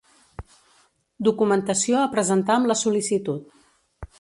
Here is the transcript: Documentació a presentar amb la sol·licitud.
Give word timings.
Documentació 1.27 1.99
a 2.05 2.09
presentar 2.17 2.57
amb 2.59 2.71
la 2.73 2.79
sol·licitud. 2.81 3.57